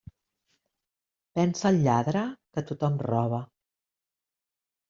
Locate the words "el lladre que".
1.71-2.65